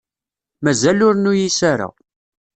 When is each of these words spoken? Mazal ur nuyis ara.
Mazal 0.63 0.99
ur 1.07 1.15
nuyis 1.17 1.59
ara. 1.71 1.89